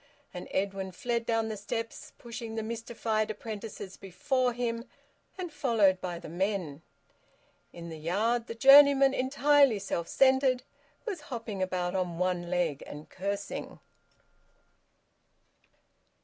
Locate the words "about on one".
11.61-12.49